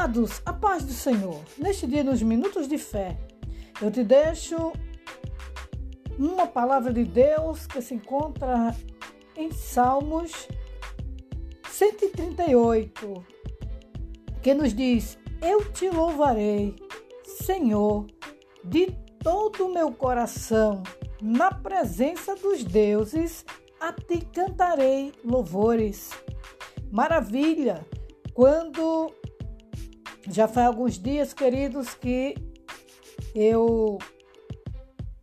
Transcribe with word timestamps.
Amados, 0.00 0.40
a 0.46 0.52
paz 0.54 0.82
do 0.82 0.94
Senhor. 0.94 1.42
Neste 1.58 1.86
dia, 1.86 2.02
nos 2.02 2.22
minutos 2.22 2.66
de 2.66 2.78
fé, 2.78 3.18
eu 3.82 3.90
te 3.90 4.02
deixo 4.02 4.72
uma 6.18 6.46
palavra 6.46 6.90
de 6.90 7.04
Deus 7.04 7.66
que 7.66 7.82
se 7.82 7.96
encontra 7.96 8.74
em 9.36 9.52
Salmos 9.52 10.48
138, 11.68 13.22
que 14.40 14.54
nos 14.54 14.72
diz: 14.72 15.18
Eu 15.42 15.70
te 15.70 15.90
louvarei, 15.90 16.74
Senhor, 17.22 18.06
de 18.64 18.86
todo 19.22 19.66
o 19.66 19.74
meu 19.74 19.92
coração, 19.92 20.82
na 21.20 21.52
presença 21.52 22.34
dos 22.36 22.64
deuses, 22.64 23.44
a 23.78 23.92
ti 23.92 24.26
cantarei 24.32 25.12
louvores. 25.22 26.08
Maravilha! 26.90 27.86
Quando 28.32 29.12
já 30.34 30.48
faz 30.48 30.66
alguns 30.66 30.98
dias, 30.98 31.32
queridos, 31.32 31.94
que 31.94 32.34
eu 33.34 33.98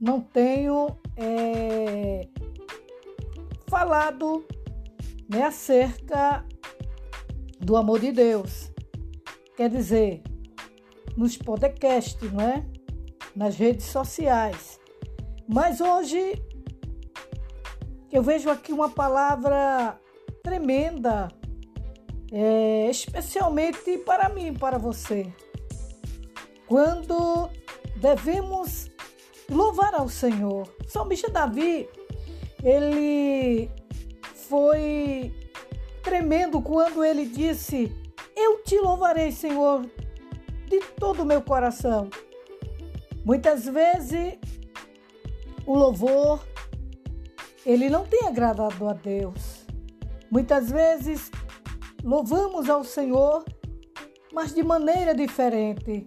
não 0.00 0.20
tenho 0.20 0.96
é, 1.16 2.28
falado 3.68 4.44
né, 5.28 5.44
acerca 5.44 6.44
do 7.60 7.76
amor 7.76 8.00
de 8.00 8.12
Deus. 8.12 8.72
Quer 9.56 9.70
dizer, 9.70 10.22
nos 11.16 11.36
podcasts, 11.36 12.32
não 12.32 12.40
é? 12.40 12.64
nas 13.34 13.56
redes 13.56 13.86
sociais. 13.86 14.80
Mas 15.48 15.80
hoje 15.80 16.40
eu 18.12 18.22
vejo 18.22 18.48
aqui 18.48 18.72
uma 18.72 18.88
palavra 18.88 19.98
tremenda 20.42 21.28
é, 22.34 22.90
especialmente 22.90 23.96
para 23.98 24.28
mim, 24.28 24.52
para 24.52 24.76
você. 24.76 25.32
Quando 26.66 27.48
devemos 27.96 28.90
louvar 29.48 29.94
ao 29.94 30.08
Senhor. 30.08 30.68
O 30.84 30.88
salmista 30.88 31.30
Davi, 31.30 31.88
ele 32.62 33.70
foi 34.48 35.32
tremendo 36.02 36.60
quando 36.60 37.04
ele 37.04 37.26
disse: 37.26 37.94
Eu 38.36 38.62
te 38.64 38.76
louvarei, 38.78 39.30
Senhor, 39.30 39.86
de 40.68 40.80
todo 40.98 41.22
o 41.22 41.26
meu 41.26 41.40
coração. 41.40 42.10
Muitas 43.24 43.64
vezes 43.64 44.38
o 45.64 45.74
louvor 45.74 46.44
ele 47.64 47.88
não 47.88 48.04
tem 48.04 48.26
agradado 48.26 48.88
a 48.88 48.92
Deus. 48.92 49.64
Muitas 50.30 50.70
vezes 50.70 51.30
louvamos 52.04 52.68
ao 52.68 52.84
Senhor, 52.84 53.44
mas 54.32 54.54
de 54.54 54.62
maneira 54.62 55.14
diferente. 55.14 56.06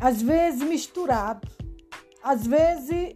Às 0.00 0.20
vezes 0.20 0.62
misturado, 0.62 1.46
às 2.22 2.44
vezes 2.44 3.14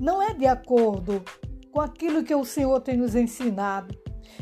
não 0.00 0.22
é 0.22 0.32
de 0.32 0.46
acordo 0.46 1.22
com 1.70 1.80
aquilo 1.80 2.24
que 2.24 2.34
o 2.34 2.44
Senhor 2.44 2.80
tem 2.80 2.96
nos 2.96 3.14
ensinado. 3.14 3.94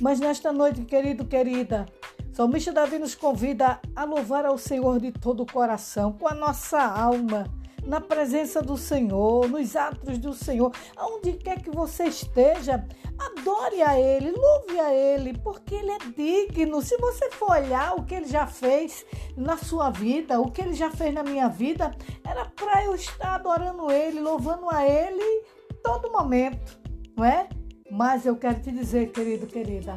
Mas 0.00 0.20
nesta 0.20 0.52
noite, 0.52 0.82
querido, 0.84 1.24
querida, 1.24 1.86
Salmista 2.32 2.72
Davi 2.72 2.98
nos 2.98 3.14
convida 3.14 3.80
a 3.94 4.04
louvar 4.04 4.46
ao 4.46 4.56
Senhor 4.56 5.00
de 5.00 5.10
todo 5.10 5.42
o 5.42 5.52
coração, 5.52 6.12
com 6.12 6.28
a 6.28 6.34
nossa 6.34 6.80
alma, 6.80 7.44
na 7.86 8.00
presença 8.00 8.60
do 8.60 8.76
Senhor, 8.76 9.48
nos 9.48 9.76
atos 9.76 10.18
do 10.18 10.34
Senhor, 10.34 10.72
aonde 10.96 11.34
quer 11.34 11.62
que 11.62 11.70
você 11.70 12.04
esteja, 12.04 12.84
adore 13.18 13.80
a 13.80 13.98
Ele, 13.98 14.32
louve 14.32 14.78
a 14.80 14.92
Ele, 14.92 15.38
porque 15.38 15.76
Ele 15.76 15.92
é 15.92 15.98
digno. 16.16 16.82
Se 16.82 16.96
você 16.98 17.30
for 17.30 17.52
olhar 17.52 17.94
o 17.94 18.04
que 18.04 18.14
Ele 18.14 18.26
já 18.26 18.46
fez 18.46 19.06
na 19.36 19.56
sua 19.56 19.90
vida, 19.90 20.40
o 20.40 20.50
que 20.50 20.60
Ele 20.60 20.74
já 20.74 20.90
fez 20.90 21.14
na 21.14 21.22
minha 21.22 21.48
vida, 21.48 21.94
era 22.24 22.44
para 22.44 22.84
eu 22.84 22.94
estar 22.94 23.36
adorando 23.36 23.90
Ele, 23.90 24.20
louvando 24.20 24.68
a 24.68 24.84
Ele 24.84 25.44
todo 25.82 26.10
momento, 26.10 26.78
não 27.16 27.24
é? 27.24 27.48
Mas 27.90 28.26
eu 28.26 28.36
quero 28.36 28.60
te 28.60 28.72
dizer, 28.72 29.12
querido, 29.12 29.46
querida, 29.46 29.96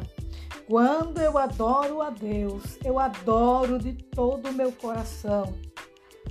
quando 0.68 1.20
eu 1.20 1.36
adoro 1.36 2.00
a 2.00 2.10
Deus, 2.10 2.78
eu 2.84 3.00
adoro 3.00 3.80
de 3.80 3.92
todo 3.92 4.48
o 4.48 4.52
meu 4.52 4.70
coração 4.70 5.52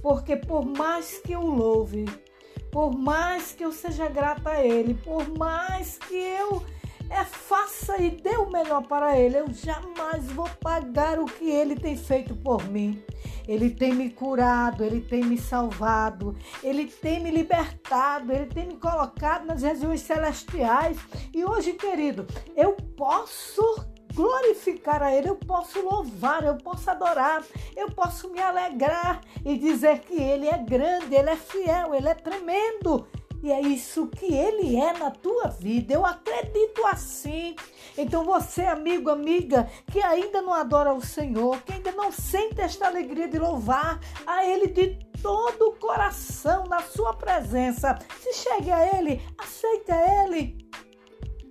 porque 0.02 0.36
por 0.36 0.66
mais 0.66 1.20
que 1.20 1.34
eu 1.34 1.42
louve, 1.42 2.06
por 2.72 2.92
mais 2.92 3.52
que 3.52 3.64
eu 3.64 3.72
seja 3.72 4.08
grata 4.08 4.52
a 4.52 4.66
Ele, 4.66 4.94
por 4.94 5.28
mais 5.38 5.98
que 5.98 6.16
eu 6.16 6.64
é, 7.10 7.24
faça 7.24 8.00
e 8.02 8.12
dê 8.12 8.38
o 8.38 8.52
melhor 8.52 8.86
para 8.88 9.18
Ele, 9.18 9.40
eu 9.40 9.52
jamais 9.52 10.26
vou 10.32 10.48
pagar 10.62 11.20
o 11.20 11.26
que 11.26 11.50
Ele 11.50 11.76
tem 11.76 11.98
feito 11.98 12.36
por 12.36 12.64
mim. 12.70 13.04
Ele 13.48 13.72
tem 13.72 13.94
me 13.94 14.12
curado, 14.12 14.84
Ele 14.84 15.02
tem 15.02 15.24
me 15.24 15.36
salvado, 15.36 16.38
Ele 16.64 16.86
tem 16.86 17.20
me 17.20 17.32
libertado, 17.32 18.32
Ele 18.32 18.46
tem 18.46 18.68
me 18.68 18.76
colocado 18.76 19.48
nas 19.48 19.64
regiões 19.64 20.02
celestiais. 20.02 21.00
E 21.34 21.44
hoje, 21.44 21.74
querido, 21.74 22.28
eu 22.56 22.74
posso 22.96 23.64
glorificar 24.20 25.02
a 25.02 25.16
Ele, 25.16 25.30
eu 25.30 25.36
posso 25.38 25.82
louvar, 25.82 26.44
eu 26.44 26.58
posso 26.58 26.92
adorar, 26.92 27.42
eu 27.74 27.90
posso 27.90 28.30
me 28.30 28.42
alegrar 28.42 29.22
e 29.46 29.58
dizer 29.58 30.00
que 30.00 30.22
Ele 30.22 30.46
é 30.46 30.58
grande, 30.58 31.16
Ele 31.16 31.30
é 31.30 31.38
fiel, 31.38 31.96
Ele 31.96 32.10
é 32.10 32.14
tremendo. 32.14 33.08
E 33.42 33.50
é 33.50 33.62
isso 33.62 34.08
que 34.08 34.34
Ele 34.34 34.76
é 34.76 34.92
na 34.92 35.10
tua 35.10 35.48
vida. 35.48 35.94
Eu 35.94 36.06
acredito 36.06 36.86
assim. 36.86 37.56
Então 37.98 38.26
você, 38.26 38.64
amigo, 38.64 39.10
amiga, 39.10 39.70
que 39.90 40.02
ainda 40.02 40.42
não 40.42 40.54
adora 40.54 40.94
o 40.94 41.00
Senhor, 41.00 41.62
que 41.62 41.72
ainda 41.72 41.94
não 41.94 42.12
sente 42.12 42.60
esta 42.60 42.88
alegria 42.88 43.30
de 43.30 43.40
louvar 43.40 44.02
a 44.28 44.46
Ele 44.46 44.68
de 44.68 45.00
todo 45.22 45.70
o 45.70 45.76
coração 45.78 46.66
na 46.66 46.82
sua 46.82 47.14
presença, 47.14 47.98
se 48.20 48.34
chegue 48.34 48.70
a 48.70 48.98
Ele, 48.98 49.22
aceite 49.38 49.90
a 49.90 50.26
Ele. 50.26 50.58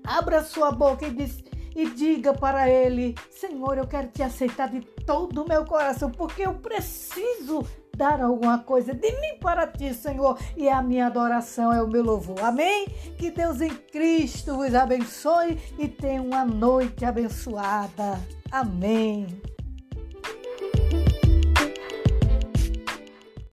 Abra 0.04 0.44
sua 0.44 0.70
boca 0.70 1.06
e 1.06 1.10
diz: 1.10 1.47
e 1.78 1.88
diga 1.90 2.34
para 2.34 2.68
Ele: 2.68 3.14
Senhor, 3.30 3.78
eu 3.78 3.86
quero 3.86 4.08
te 4.08 4.20
aceitar 4.20 4.68
de 4.68 4.80
todo 4.80 5.44
o 5.44 5.48
meu 5.48 5.64
coração, 5.64 6.10
porque 6.10 6.42
eu 6.42 6.54
preciso 6.54 7.64
dar 7.96 8.20
alguma 8.20 8.58
coisa 8.58 8.92
de 8.92 9.12
mim 9.12 9.38
para 9.40 9.66
ti, 9.66 9.94
Senhor, 9.94 10.36
e 10.56 10.68
a 10.68 10.82
minha 10.82 11.06
adoração 11.06 11.72
é 11.72 11.80
o 11.80 11.88
meu 11.88 12.02
louvor. 12.02 12.40
Amém? 12.42 12.86
Que 13.16 13.30
Deus 13.30 13.60
em 13.60 13.70
Cristo 13.70 14.56
vos 14.56 14.74
abençoe 14.74 15.58
e 15.78 15.86
tenha 15.86 16.20
uma 16.20 16.44
noite 16.44 17.04
abençoada. 17.04 18.20
Amém. 18.50 19.26